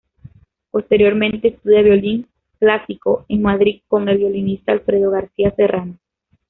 [0.71, 5.99] Posteriormente estudia violín clásico en Madrid con el violinista Alfredo García Serrano.